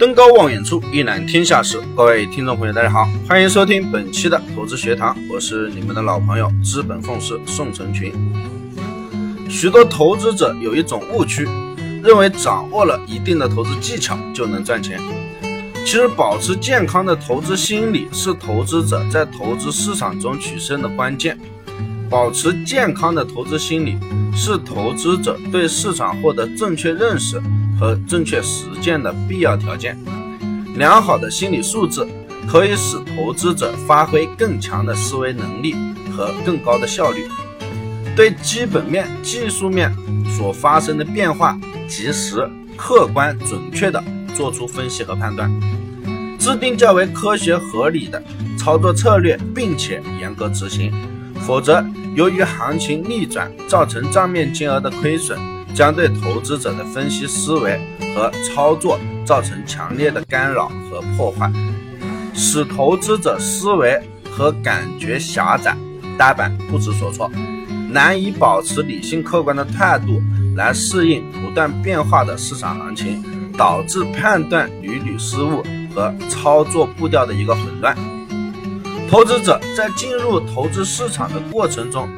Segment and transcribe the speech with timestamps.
[0.00, 1.78] 登高望远处，一览天下事。
[1.94, 8.10] 各位听众朋友，大家好，欢迎收听本期的投资学堂，我是你们的老朋友资本奉师宋成群。
[9.46, 11.46] 许多投资者有一种误区，
[12.02, 14.98] 认为掌握了一定的投资技巧就能赚钱。
[15.84, 21.38] 其实，保持健康的投资心理是投资者在投资市场中取胜的关键。
[22.08, 23.98] 保持健康的投资心理
[24.34, 27.38] 是投资者对市场获得正确认识
[27.80, 29.96] 和正确实践的必要条件。
[30.76, 32.06] 良好的心理素质
[32.46, 35.74] 可以使投资者发挥更强的思维能力
[36.14, 37.26] 和更高的效率，
[38.14, 39.92] 对基本面、技术面
[40.36, 44.02] 所发生的变化及时、客观、准确地
[44.34, 45.50] 做出分析和判断，
[46.38, 48.22] 制定较为科学合理的
[48.58, 50.92] 操作策略，并且严格执行。
[51.46, 55.38] 否则，由于行情逆转造成账面金额的亏损，
[55.74, 57.80] 将对投资者的分析思维
[58.14, 61.50] 和操作造成强烈的干扰和破坏，
[62.34, 65.76] 使投资者思维和感觉狭窄、
[66.18, 67.30] 呆板、不知所措，
[67.88, 70.20] 难以保持理性客观的态度
[70.56, 73.22] 来适应不断变化的市场行情，
[73.56, 75.62] 导致判断屡屡失误
[75.94, 77.96] 和操作步调的一个混乱。
[79.10, 82.08] 投资者在进入投资市场的过程中，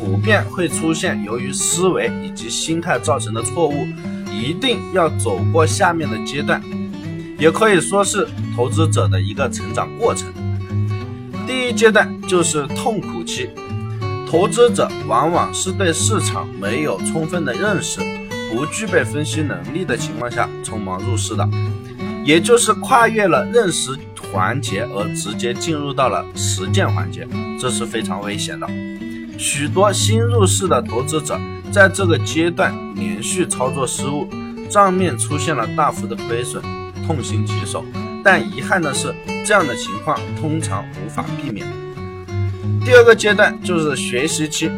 [0.00, 3.86] 普遍会出现由于思维以及心态造成的错误，
[4.32, 6.62] 一定要走过下面的阶段，
[7.38, 10.32] 也可以说是投资者的一个成长过程。
[11.46, 13.50] 第一阶段就是痛苦期，
[14.26, 18.00] 投资者往往是对市场没有充分的认识，
[18.50, 21.46] 不具备分析能力的情况下匆忙入市的，
[22.24, 23.92] 也就是跨越了认识。
[24.32, 27.26] 环节而直接进入到了实践环节，
[27.58, 28.66] 这是非常危险的。
[29.40, 31.40] 许多新入市的投资者
[31.72, 34.28] 在这个阶段连续操作失误，
[34.68, 36.62] 账面出现了大幅的亏损，
[37.06, 37.82] 痛心疾首。
[38.22, 41.66] 但遗憾的是，这样的情况通常无法避免。
[42.84, 44.70] 第二个阶段就是学习期，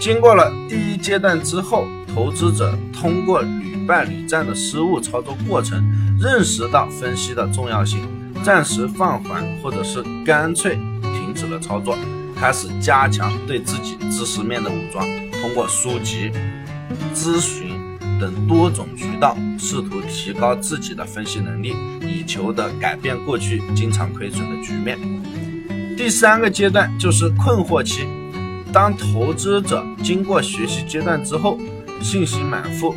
[0.00, 5.78] 经过了第一阶段之后，投资者通过屡败屡战的失误操作过程，
[6.18, 8.00] 认识到分析的重要性。
[8.42, 11.98] 暂时放缓，或者是干脆停止了操作，
[12.38, 15.06] 开始加强对自己知识面的武装，
[15.40, 16.30] 通过书籍、
[17.14, 17.78] 咨询
[18.20, 24.98] 等多种渠道，试图提高自己的分析能力，以求得改变过去经常亏损的局面。
[25.96, 28.06] 第三个阶段就是困惑期，
[28.72, 31.58] 当投资者经过学习阶段之后，
[32.00, 32.94] 信心满腹，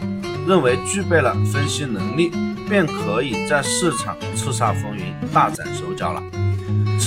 [0.47, 2.31] 认为具备了分析能力。
[2.69, 6.21] 便可以在市场叱咤风云、大展手脚了。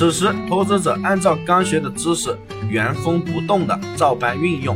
[0.01, 2.35] 此时，投资者按照刚学的知识
[2.71, 4.75] 原封不动的照搬运用，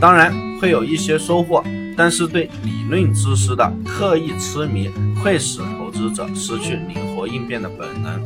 [0.00, 1.60] 当然会有一些收获，
[1.96, 4.88] 但是对理论知识的刻意痴迷
[5.20, 8.22] 会使投资者失去灵活应变的本能，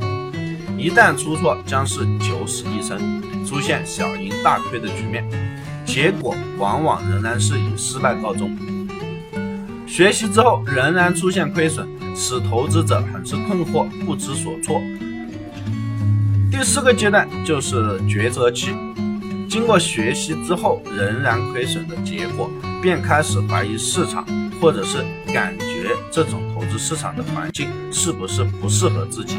[0.78, 3.00] 一旦出错，将是九死一生，
[3.46, 5.26] 出现小赢大亏的局面，
[5.86, 8.54] 结果往往仍然是以失败告终。
[9.86, 14.82] 学习之后仍然出现亏损，使投资者很是困惑，不知所措。
[16.56, 18.70] 第四个阶段就是抉择期，
[19.50, 22.48] 经过学习之后仍然亏损的结果，
[22.80, 24.24] 便开始怀疑市场，
[24.60, 24.98] 或者是
[25.32, 29.36] 感觉这种投资市场的环境是不是不适合自己，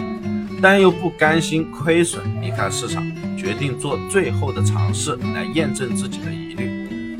[0.62, 3.02] 但又不甘心亏损离开市场，
[3.38, 7.18] 决定做最后的尝试来验证自己的疑虑。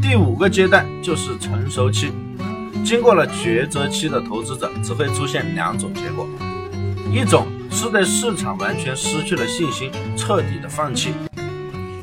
[0.00, 2.12] 第五个阶段就是成熟期。
[2.84, 6.26] 经过了抉择期的投资者只会出现两种结果：
[7.12, 11.10] 一种是对市场完全失去了信心，彻底的放弃；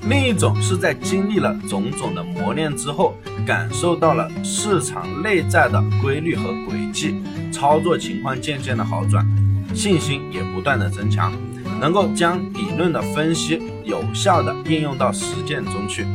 [0.10, 3.16] 另一种是在经历了种种的磨练之后，
[3.46, 7.22] 感受到了市场内在的规律和轨迹，
[7.52, 9.26] 操作情况渐渐的好转，
[9.74, 11.32] 信心也不断的增强，
[11.80, 16.06] 能够将理论的分析有效的应用到实践中去。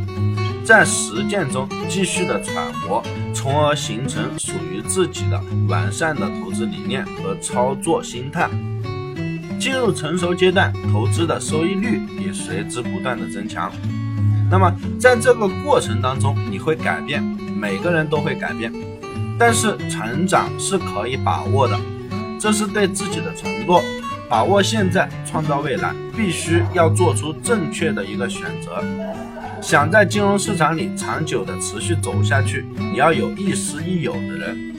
[0.65, 8.49] 在实践中继续的揣摩，从而形成属于自己的完善的投资理念和操作心态。
[9.65, 13.73] 进入成熟阶段，投资的收益率也随之不断的增强。
[14.51, 14.71] 那么
[15.01, 17.23] 在这个过程当中，你会改变，
[17.59, 18.71] 每个人都会改变，
[19.39, 21.81] 但是成长是可以把握的，
[22.39, 23.83] 这是对自己的承诺。
[24.29, 28.85] 把握现在，创造未来，必须要做出正确的一个选择。
[29.63, 34.75] 想在金融市场里长久的持续走下去，你要有亦师亦友的人。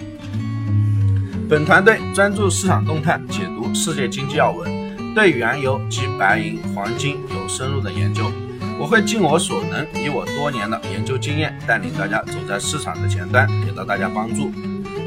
[1.47, 4.67] 本团队专注市场动态，解读世界经济要闻，
[5.15, 8.29] 对原油及白银、黄金有深入的研究。
[8.77, 14.51] 我会尽我所能，以我多年的研究经验，带领大家走在市场的前端，给到大家帮助。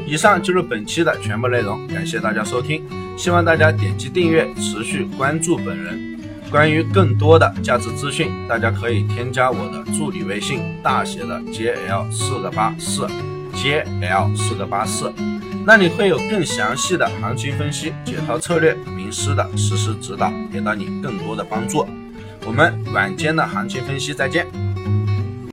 [0.07, 2.83] 以上就是本期的全部内容，感谢大家收听，
[3.15, 6.17] 希望大家点击订阅，持续关注本人。
[6.49, 13.05] 关于更多的价值资讯，大家可以添加我的助理微信，大写的 JL 四个八四
[13.53, 15.13] ，JL 四个八四，
[15.63, 18.75] 那里会有更详细的行情分析、解套策略、
[19.11, 21.87] 师的实时指导，给到你更多的帮助。
[22.45, 24.68] 我们晚间的行情分析再见。